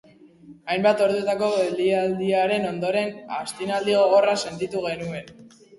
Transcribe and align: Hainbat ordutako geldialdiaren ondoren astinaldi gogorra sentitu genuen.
Hainbat 0.75 1.03
ordutako 1.07 1.51
geldialdiaren 1.57 2.67
ondoren 2.73 3.15
astinaldi 3.39 3.99
gogorra 4.03 4.39
sentitu 4.49 4.89
genuen. 4.93 5.35